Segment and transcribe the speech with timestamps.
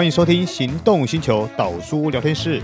[0.00, 2.62] 欢迎收听《行动星球岛叔聊天室》。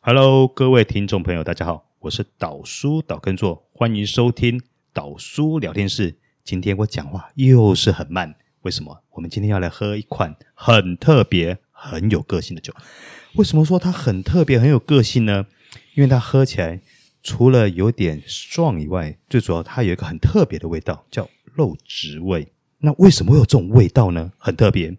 [0.00, 4.62] Hello，各位听众朋友，大家好，我是岛叔岛耕作，欢迎收听
[4.92, 6.14] 岛叔聊天室。
[6.44, 9.02] 今天我讲话又是很慢，为什么？
[9.10, 12.72] 我们今天要来喝一款很特别、很有个性的酒。
[13.34, 15.46] 为什么说它很特别、很有个性呢？
[15.94, 16.78] 因为它喝起来。
[17.22, 22.48] 除了有点 strong 以外，最主要它有一个很特别的味道，叫肉质味。
[22.78, 24.32] 那为什么会有这种味道呢？
[24.38, 24.92] 很特别，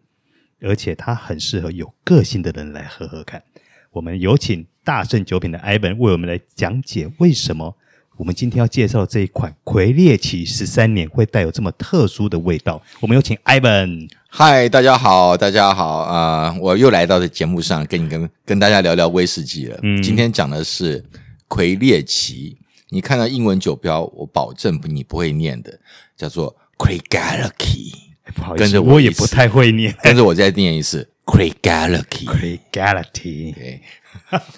[0.61, 3.43] 而且它很适合有个性的人来喝喝看。
[3.91, 7.75] 我们有请大圣酒品的 Ivan 为我们来讲解为什么
[8.15, 12.81] 我们今天要介绍这一款魁列奇十三年会带有这么特殊的味道。
[13.01, 14.09] 我们有请 Ivan。
[14.29, 16.57] 嗨，大家好，大家好啊、呃！
[16.61, 19.77] 我又来到这节目上，跟你跟跟大家聊聊威士忌了。
[19.83, 21.03] 嗯，今天讲的是。
[21.53, 22.57] 魁列奇，
[22.89, 25.79] 你看到英文酒标，我保证你不会念的，
[26.17, 27.93] 叫做 Craigellachie。
[28.33, 32.25] 不好意思，跟着我，我也不太会念， 跟着我再念一次 Craigellachie。
[32.25, 33.81] Craigellachie，对，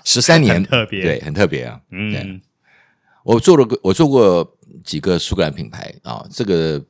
[0.06, 1.82] 十三年， 特别，对，很特别啊。
[1.92, 2.40] 嗯，
[3.26, 6.82] 我做了个，我做过几个苏格兰品牌啊，这个。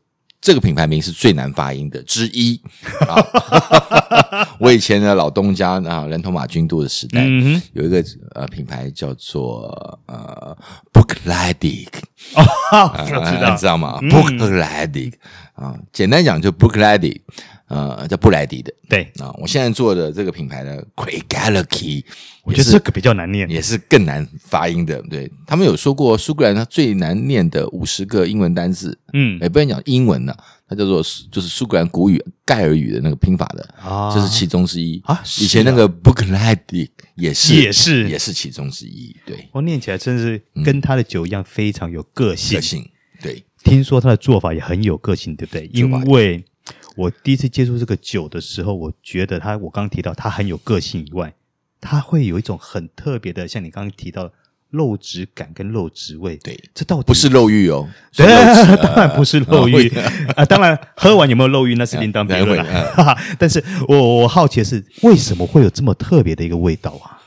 [0.46, 2.62] 这个品牌名是最难发音的之一。
[3.10, 4.48] 啊！
[4.62, 8.04] 我以前的老东家啊，人头马君度的时代，嗯、有一个
[8.36, 10.56] 呃品牌叫做呃
[10.94, 11.88] Bruichladdich
[12.36, 12.46] 哦，
[12.94, 15.14] 我知道， 你知道吗？Bruichladdich
[15.56, 17.22] 啊，简单讲就 Bruichladdich
[17.68, 22.04] 呃，叫布莱迪的，对啊，我现在做的这个品牌呢，Craigellachie，
[22.44, 25.02] 我觉得这个比较难念，也是更难发音的。
[25.10, 30.36] 对，他们有说过，苏格兰它最难念的五十个英文单字，嗯，也不能讲英文呢，
[30.70, 35.20] 它叫做就是苏格兰古语盖尔语的那个拼法的啊，这是其中之一啊。
[35.40, 39.16] 以前那个 Bruichladdich 也是也是也是其中之一。
[39.26, 42.58] 对，我念起来真是跟他的酒一样，非常有个性。
[42.58, 42.88] 个性
[43.22, 45.70] 对，听说他的做法也很有个性，对不对？
[45.74, 46.46] 因为
[46.96, 51.34] 我第一次接触这个酒的时候，我觉得它，我刚刚提到它很有个性以外，
[51.82, 54.32] 它会有一种很特别的，像你刚刚提到的
[54.70, 56.38] 肉质感跟肉质味。
[56.38, 57.90] 对，这到底不是肉欲哦？
[58.16, 58.26] 对，
[58.78, 59.90] 当然不是肉欲
[60.38, 60.46] 啊！
[60.46, 63.18] 当然，喝完有没有肉欲那是另当别论了。
[63.38, 67.22] 但是我我好奇的是，为什么会有这么特别的一个味道啊？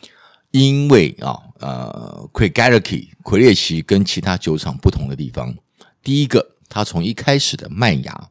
[0.50, 5.54] 因为啊，呃，Craigellachie 魁列奇跟其他酒厂不同的地方，
[6.08, 8.30] 第一个，它从一开始的麦芽。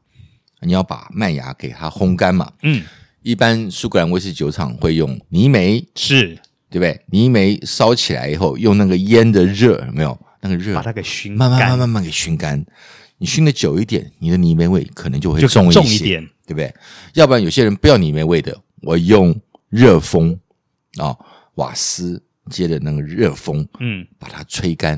[0.61, 2.51] 你要把麦芽给它烘干嘛？
[2.63, 2.83] 嗯，
[3.21, 6.39] 一般苏格兰威士忌酒厂会用泥煤，是
[6.71, 6.99] 对不对？
[7.11, 12.65] 泥煤烧起来以后，用那个烟的热，有没有那个热把它给熏，慢慢慢慢慢给熏干。
[13.19, 16.73] 你熏的久一点，你的泥煤味可能就会重一些，重一点，对不对？
[17.13, 19.39] 要不然有些人不要泥煤味的，我用
[19.69, 20.33] 热风
[20.95, 21.19] 啊、哦，
[21.53, 24.97] 瓦斯接着那个热风，嗯，把它吹干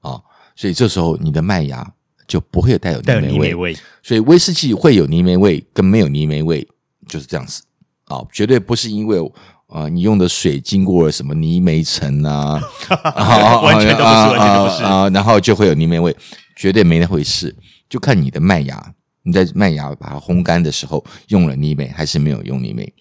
[0.00, 1.90] 啊、哦，所以这时候你的麦芽。
[2.30, 6.64] 就不会有带有泥煤味，味，所以威士忌会有泥煤味跟没有泥煤味
[7.08, 7.64] 就是这样子。
[8.04, 9.18] 啊、哦，绝对不是因为
[9.66, 12.62] 啊、呃、你用的水经过了什么泥煤层啊，
[13.62, 14.84] 完全都不是，完全都不是。
[14.84, 16.16] 啊，然后就会有泥煤味，
[16.54, 17.52] 绝对没那回事，
[17.88, 22.94] 就看你的麦芽，你在麦芽把它烘干的时候用了泥煤还是没有用泥煤。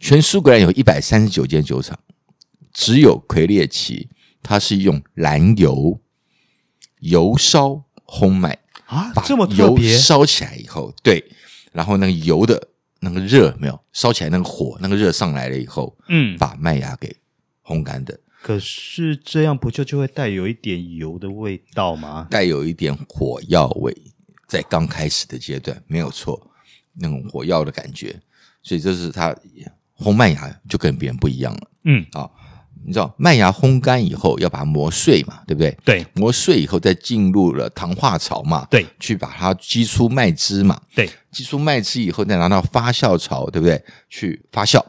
[0.00, 1.96] 全苏格兰有一百三十九间酒厂，
[2.72, 4.08] 只有魁列奇
[4.42, 6.00] 它是用燃油
[6.98, 8.58] 油烧烘麦。
[8.86, 11.24] 啊，这么特烧起来以后，对，
[11.72, 12.68] 然后那个油的
[13.00, 17.16] 那个热没有烧起来，那个火那个热上来了以后，嗯，把麦芽给
[17.64, 18.18] 烘干的。
[18.42, 22.26] 可是这样不就就会带有一点油的味道吗？
[22.30, 23.96] 带有一点火药味，
[24.46, 26.50] 在刚开始的阶段没有错，
[26.94, 28.20] 那种火药的感觉，
[28.62, 29.34] 所以这是它
[29.96, 31.70] 烘麦芽就跟别人不一样了。
[31.84, 32.30] 嗯，啊。
[32.86, 35.76] 你知道麦芽烘干以后要把它磨碎嘛，对不对？
[35.84, 43.82] 对，磨碎以后再进入了糖化槽嘛，对，去把它激出麦汁嘛，对，激出麦汁以后再拿到发酵槽，对不对？
[44.10, 44.84] 去发酵，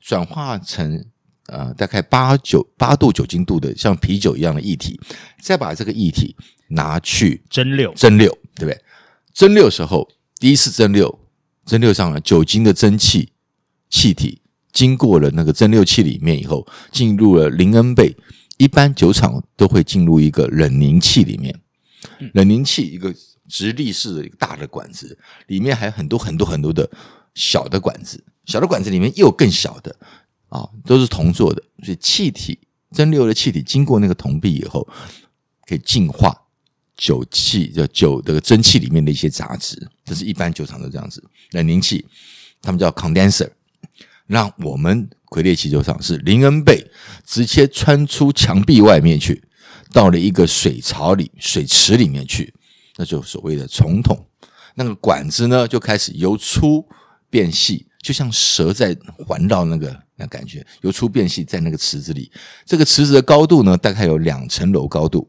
[0.00, 1.04] 转化成
[1.48, 4.98] 呃大概八九八度酒精度的像啤酒一样的液体，
[5.42, 6.34] 再把这个液体
[6.68, 8.80] 拿去蒸馏，蒸馏，对不对？
[9.34, 10.08] 蒸馏时候
[10.38, 11.18] 第一次蒸馏，
[11.66, 13.32] 蒸馏上了酒精的蒸汽
[13.90, 14.39] 气体。
[14.72, 18.14] 经过了那个蒸馏器里面以后，进入了林恩贝。
[18.58, 21.58] 一般酒厂都会进入一个冷凝器里面，
[22.34, 23.14] 冷凝器一个
[23.48, 26.86] 直立式的一个大的管子，里面还有很多很多很多的
[27.34, 29.96] 小的管子，小的管子里面又有更小的
[30.50, 31.62] 啊，都是铜做的。
[31.82, 32.58] 所以气体
[32.92, 34.86] 蒸馏的气体经过那个铜壁以后，
[35.66, 36.38] 可以净化
[36.98, 39.88] 酒气的酒的蒸汽里面的一些杂质。
[40.04, 42.04] 这是一般酒厂都这样子，冷凝器
[42.60, 43.48] 他们叫 condenser。
[44.30, 46.88] 让我们魁列奇酒厂是林恩贝
[47.26, 49.42] 直接穿出墙壁外面去，
[49.92, 52.54] 到了一个水槽里、水池里面去，
[52.96, 54.16] 那就所谓的虫桶。
[54.76, 56.86] 那个管子呢，就开始由粗
[57.28, 58.96] 变细，就像蛇在
[59.26, 62.30] 环绕那个那感觉，由粗变细，在那个池子里。
[62.64, 65.28] 这个池子的高度呢，大概有两层楼高度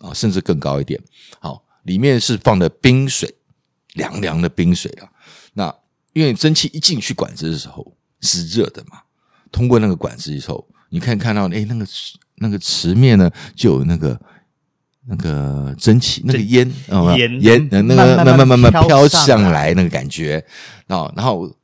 [0.00, 1.00] 啊，甚至更高一点。
[1.38, 3.32] 好，里面是放的冰水，
[3.92, 5.08] 凉凉的冰水啊。
[5.52, 5.72] 那
[6.14, 8.98] 因为蒸汽一进去管子的时候是热的嘛，
[9.52, 11.86] 通过那个管子以后，你看看到哎，那个
[12.36, 14.20] 那个池面呢，就有那个。
[15.06, 16.66] 那个蒸汽，那个烟，
[17.18, 20.42] 烟烟，那个慢慢慢慢飘上来，那个感觉，
[20.86, 21.54] 啊，然后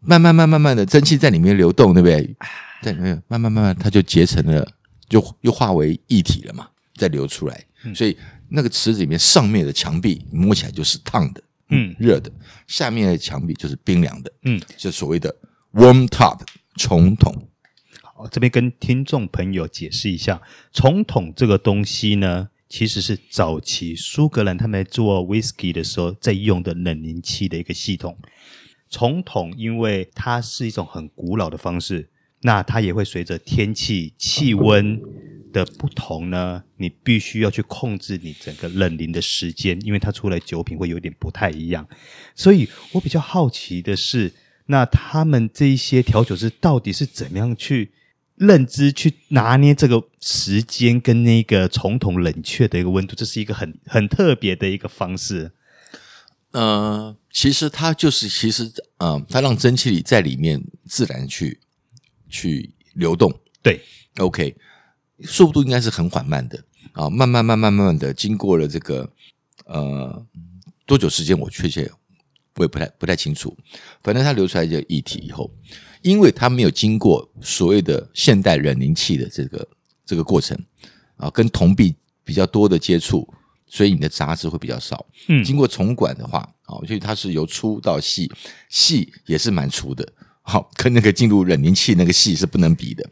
[0.00, 2.34] 慢慢慢慢慢的蒸汽在里面流动，对不对？
[2.80, 4.66] 在里面慢慢慢慢，它就结成了，
[5.10, 7.64] 就又化为一体了嘛，再流出来。
[7.94, 8.16] 所以
[8.48, 12.30] 那个池子里面上面的墙壁摸起来就是烫的，嗯，热的；
[12.66, 15.36] 下面的墙壁就是冰凉的，嗯，就所谓的
[15.72, 16.40] warm top
[16.76, 17.48] 重桶。
[18.02, 22.50] 好，这边跟听众朋友解释一下，重桶这个东西呢。
[22.68, 28.16] 其实是早期苏格兰他们做 whisky 的时候在用的冷凝器的一个系统。
[28.88, 32.08] 重桶因为它是一种很古老的方式，
[32.42, 35.02] 那它也会随着天气气温
[35.52, 41.88] 的不同呢，你必须要去控制你整个冷凝的时间，因为它出来酒品会有点不太一样。
[42.36, 44.32] 所以我比较好奇的是，
[44.70, 47.92] 那他们这一些调酒师到底是怎么样去？
[48.40, 55.52] 认知去拿捏这个时间跟那个从桶冷却的一个温度，这是一个很很特别的一个方式。
[56.52, 58.64] 呃，其实它就是，其实，
[58.96, 61.60] 嗯、呃，它让蒸汽里在里面自然去
[62.30, 63.30] 去流动。
[63.60, 63.82] 对
[64.16, 64.56] ，OK，
[65.24, 69.12] 速度应该是很缓慢的啊，慢慢慢慢慢慢的经过了这个
[69.66, 70.26] 呃
[70.86, 71.92] 多久时间，我确切
[72.56, 73.56] 我也不太不太清楚。
[74.02, 75.50] 反正它流出来这个液体以后。
[76.02, 79.68] 因为它没有经过所谓的现代冷凝器的这个
[80.06, 80.58] 这个过程
[81.16, 81.94] 啊，跟铜壁
[82.24, 83.28] 比较多的接触，
[83.66, 85.04] 所以你的杂质会比较少。
[85.28, 88.32] 嗯，经过重管的话啊，所以它是由粗到细，
[88.70, 90.10] 细也是蛮粗的。
[90.40, 93.06] 好，跟那个进入冷凝器那个细是不能比的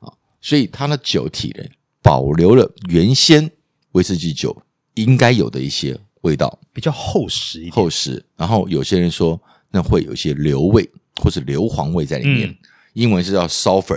[0.00, 0.12] 啊。
[0.42, 1.64] 所以它的酒体呢，
[2.02, 3.50] 保留了原先
[3.92, 4.62] 威士忌酒
[4.92, 7.72] 应该有的一些味道，比较厚实一点。
[7.72, 9.40] 厚实，然后有些人说
[9.70, 10.90] 那会有一些硫味。
[11.18, 12.56] 或是硫磺味在里面，嗯、
[12.92, 13.96] 英文是叫 sulfur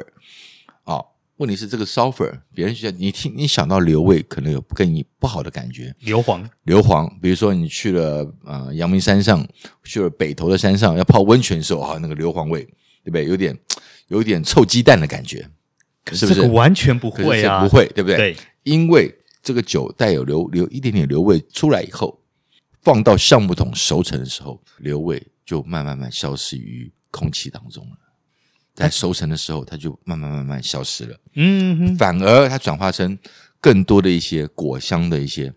[0.86, 1.06] 啊、哦。
[1.36, 5.94] 问题是这个 sulfur，别人觉得你听你想到硫味，可能有跟你不好的感觉。
[6.00, 9.46] 硫磺，硫磺，比如说你去了啊阳明山上，
[9.84, 12.64] 去了北头的山上要泡温泉的时候啊，那个硫磺味，
[13.04, 13.26] 对不对？
[13.26, 13.60] 有点
[14.08, 15.46] 有点臭鸡蛋的感觉，
[16.06, 16.48] 可是这个？
[16.48, 18.16] 完全不会啊，不会，对不对？
[18.16, 22.22] 对，因为这个酒带有留留一点点留味出来以后，
[22.82, 26.92] 放到橡木桶熟成的时候，留味就慢慢慢消失于。
[27.12, 27.98] 空气当中了，
[28.76, 31.20] 在熟成的时候，它就慢慢慢慢消失了。
[31.34, 33.18] 嗯哼，反而它转化成
[33.60, 35.52] 更多的一些果香的一些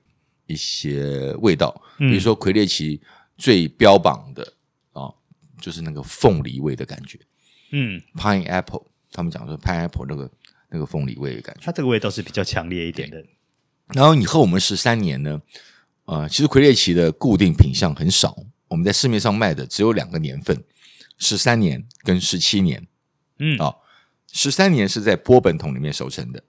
[0.46, 2.99] 一些味道，比如说魁列奇
[3.37, 4.43] 最标榜的
[4.93, 5.12] 啊，
[5.61, 7.20] 就是那个凤梨味的感觉。
[7.73, 10.31] 嗯，pineapple，他们讲说 pineapple 那个
[10.70, 13.23] 那个凤梨味的感觉，它这个味道是比较强烈一点的。
[13.94, 15.40] 然后你喝我们十三年呢，
[16.04, 18.36] 呃，其实魁列奇的固定品相很少，
[18.68, 20.62] 我们在市面上卖的只有两个年份。
[21.18, 22.84] 十三年跟十七年，
[23.38, 23.76] 嗯，啊、哦，
[24.32, 26.42] 十三年是在波本桶里面熟成的，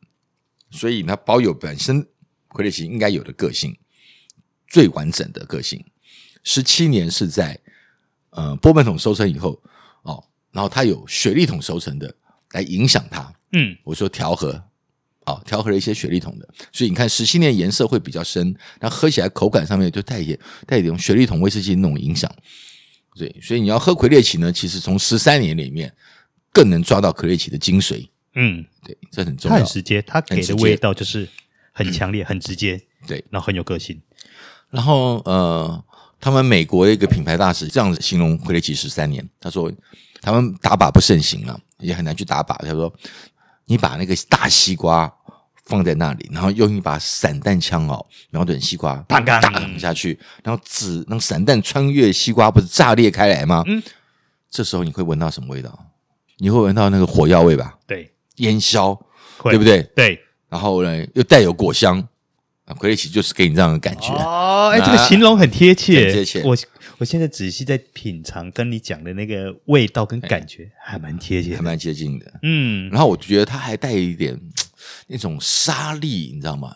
[0.71, 2.07] 所以它保有本身
[2.47, 3.77] 魁列奇应该有的个性，
[4.67, 5.85] 最完整的个性。
[6.43, 7.59] 十七年是在
[8.31, 9.61] 呃波本桶收成以后，
[10.01, 12.15] 哦，然后它有雪莉桶熟成的
[12.53, 14.59] 来影响它，嗯，我说调和，
[15.25, 22.29] 啊、哦，调和了一些雪莉桶的，所以你看十七年颜色会比较深，那喝起来口感上面就带一点带一点雪莉桶威士忌那种影响。
[23.15, 25.93] 对，所以你要喝魁列奇呢，其实从十三年里面
[26.51, 28.07] 更能抓到魁列奇的精髓。
[28.35, 29.57] 嗯，对，这很重要。
[29.57, 31.29] 它很直接，它给的味道就是
[31.71, 32.81] 很强烈、很直接。
[33.05, 34.01] 对，然后很有个性。
[34.71, 35.85] 然后呃，
[36.19, 39.71] 他们美国的一个品牌大使这样子形容魁列奇十三年，他说
[40.19, 42.57] 他们打靶不盛行了，也很难去打靶。
[42.65, 42.91] 他说
[43.65, 45.13] 你把那个大西瓜。
[45.65, 53.63] 放在那里，然后用一把散弹枪哦，瞄准西瓜，砰砰打下去，然后子那个散弹穿越西瓜，不是炸裂开来吗？
[53.65, 53.81] 嗯，
[54.51, 55.87] 这时候你会闻到什么味道？
[56.39, 57.77] 你会闻到那个火药味吧？
[57.87, 58.93] 对，烟硝，
[59.43, 59.81] 对不对？
[59.95, 62.05] 对，然后呢，又带有果香。
[62.73, 64.69] 啊，魁列奇就是给你这样的感觉哦。
[64.73, 66.41] 哎，这个形容很贴切，很贴切。
[66.43, 66.57] 我
[66.97, 72.39] 我现在仔细在品尝，跟你讲的那个味道跟感觉还蛮贴切，还蛮接近的。
[72.41, 74.39] 嗯，然后我觉得它还带一点。
[75.07, 76.75] 那种沙粒，你知道吗？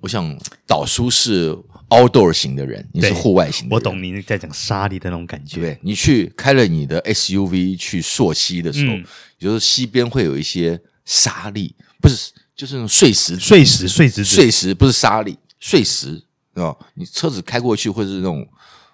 [0.00, 0.36] 我想
[0.66, 1.50] 导叔是
[1.90, 3.74] outdoor 型的人，你是户外型的人。
[3.74, 5.60] 我懂你在讲沙粒的那种感觉。
[5.60, 9.04] 对，你去开了你的 SUV 去溯溪的时候，嗯、
[9.38, 16.22] 就是溪边会有一些沙粒，不是，就是那种碎石碎石碎石碎石，不是沙粒，碎石
[16.54, 16.78] 哦！
[16.94, 18.46] 你车子开过去，或是那种，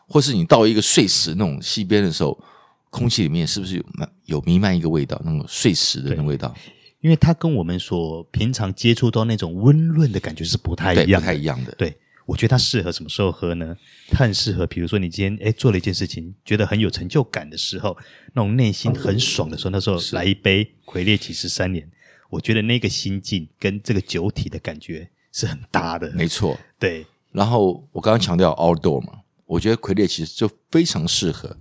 [0.06, 2.42] 或是你到一个碎石那种溪边的时候，
[2.88, 3.84] 空气里面是不是有
[4.24, 5.20] 有弥漫一个味道？
[5.22, 6.54] 那种碎石的那种味道，
[7.02, 11.72] 因为它跟我们所平常接触到那种温润的感觉是不太一样，不太一样的。
[11.72, 11.94] 对，
[12.24, 13.76] 我觉得它适合什么时候喝呢？
[14.08, 17.94] 它很适合，比如说你今天哎做了一件事情，觉得很有成就感的时候，
[18.32, 21.86] 那种内心很爽的时候，那时候来一杯魁列奇十三年。
[22.30, 26.58] 我觉得那个心境跟这个酒体的感觉是很搭的，没错。
[26.78, 31.56] 对，然后我刚刚强调 outdoor 嘛，我觉得魁烈其实就非常适合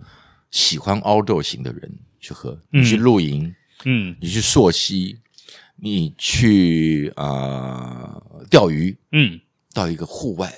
[0.51, 2.59] 喜欢 outdoor 型的人去喝。
[2.69, 3.55] 你去露营，
[3.85, 5.19] 嗯，你去溯溪，
[5.77, 9.39] 你去啊、呃、钓鱼，嗯，
[9.73, 10.53] 到一个户外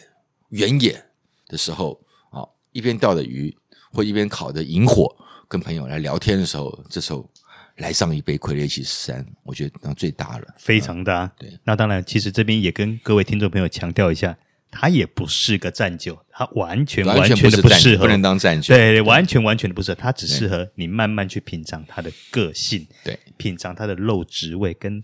[0.50, 1.06] 原野
[1.48, 2.02] 的时候
[2.32, 3.56] 啊，一边钓的鱼
[3.92, 5.16] 或一边烤的萤火，
[5.48, 7.30] 跟朋友来聊天的时候，这时候。
[7.80, 11.24] 来上一杯魁列奇十三，我觉得那最大了，非常大。
[11.24, 14.38] 嗯、对，那当然，其实这边也跟各位听众朋友强调一下，
[14.70, 18.76] 它也不是个战酒，它完全完全的不适合，不能当战酒。
[18.76, 25.02] 对，对，完全完全的不适合，它只适合你慢慢去品尝它的个性，对，品尝它的肉质味跟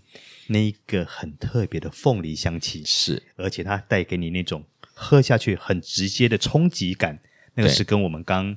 [0.48, 7.18] 那一个很特别的凤梨香气，是，而且它带给你那种喝下去很直接的冲击感，
[7.54, 8.54] 那个是跟我们刚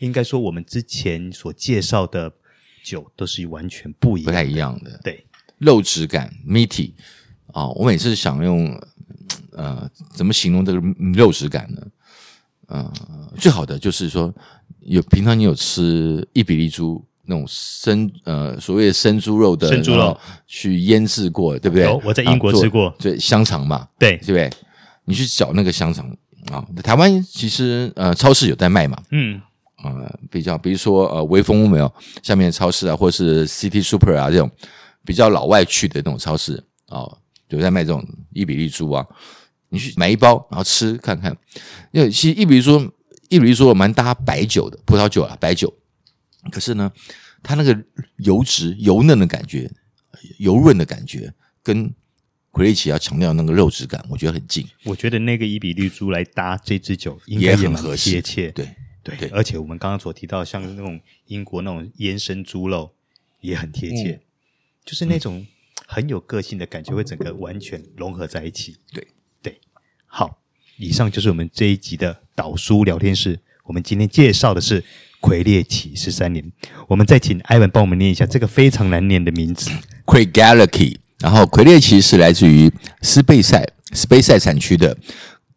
[0.00, 2.32] 应该说我们之前所介绍的。
[2.82, 5.00] 酒都是完全不一样，不太一样的。
[5.02, 5.24] 对，
[5.58, 6.92] 肉质感，meaty
[7.48, 7.72] 啊、哦！
[7.76, 8.80] 我每次想用
[9.52, 10.80] 呃，怎么形容这个
[11.14, 11.82] 肉质感呢？
[12.68, 12.92] 呃，
[13.38, 14.32] 最好的就是说，
[14.80, 21.84] 有平常你有吃伊比利猪那种生呃所谓的生猪肉的生猪肉去腌制过，对不对？
[21.84, 24.50] 有，我在英国吃过，对香肠嘛，对，对不对？
[25.04, 26.08] 你去找那个香肠
[26.52, 29.40] 啊，台湾其实呃超市有在卖嘛，嗯。
[29.82, 31.90] 呃，比较，比如说，呃，微风没有
[32.22, 34.50] 下面的超市啊，或者是 City Super 啊这种
[35.04, 37.00] 比较老外去的那种超市啊，
[37.48, 39.06] 有、呃、在卖这种伊比利猪啊，
[39.70, 41.34] 你去买一包，然后吃看看。
[41.92, 42.78] 因为其实伊比利猪，
[43.30, 45.72] 伊比利猪蛮搭白酒的，葡萄酒啊，白酒。
[46.52, 46.92] 可是呢，
[47.42, 47.78] 它那个
[48.18, 49.70] 油脂油嫩的感觉，
[50.38, 51.32] 油润的感觉，
[51.62, 51.90] 跟
[52.50, 54.66] 奎利奇要强调那个肉质感，我觉得很近。
[54.84, 58.68] 我觉得那个伊比利猪来搭这支酒应该也很合适，贴切，对。
[59.02, 62.92] 对，对，而且我们刚刚所提到，像那种英国那种腌生猪肉
[63.40, 64.20] 也很贴切，嗯、
[64.84, 65.46] 就是那种
[65.86, 68.76] 很有个性的感觉，会整个完全融合在一起。
[68.92, 69.08] 对
[69.42, 69.60] 对，
[70.06, 70.38] 好，
[70.76, 73.40] 以上就是我们这一集的导书聊天室。
[73.64, 74.82] 我们今天介绍的是
[75.20, 76.52] 魁列奇十三年。
[76.88, 79.70] 我们再请艾文帮我们念一下这个非常难念的名字
[80.06, 80.96] ，Craigellachie。
[81.20, 84.96] 然后魁列奇是来自于斯贝塞斯贝塞产区的，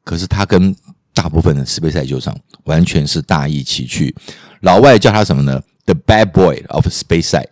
[0.03, 0.75] 可是它跟
[1.13, 4.13] 大部分的斯贝塞酒厂完全是大异其趣，
[4.61, 7.47] 老外叫他什么呢？The bad boy of 斯贝塞，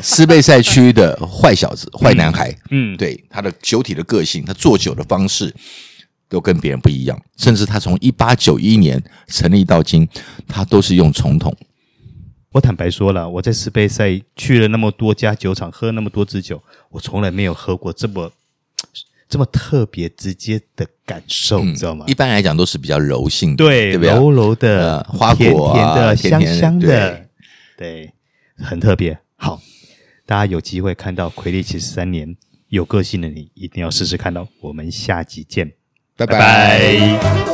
[0.00, 2.56] 斯贝塞区的坏小子、坏男孩。
[2.70, 5.54] 嗯，对，他的酒体的个性，他做酒的方式
[6.28, 7.20] 都跟别人不一样。
[7.36, 10.08] 甚至他从一八九一年成立到今，
[10.48, 11.54] 他都是用重桶。
[12.52, 18.32] 我坦白说了，我在斯贝塞去了那么多家酒厂，喝那么多支酒，我从来没有喝过这么。
[19.34, 22.04] 这么特别直接的感受，嗯、你知道吗？
[22.06, 27.26] 一般来讲都是比较柔性的，对，对柔柔的、呃、花果、啊、甜甜的、香香的，
[27.76, 28.12] 对，对，
[28.64, 29.18] 很特别。
[29.34, 29.60] 好，
[30.24, 32.36] 大家有机会看到魁力奇十三年，
[32.68, 34.46] 有个性的你一定要试试看到。
[34.60, 35.72] 我们下集见。
[36.16, 37.53] 拜拜。